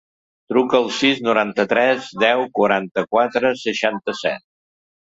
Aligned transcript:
Truca 0.53 0.77
al 0.83 0.87
sis, 0.99 1.21
noranta-tres, 1.27 2.09
deu, 2.25 2.43
quaranta-quatre, 2.61 3.55
seixanta-set. 3.67 4.49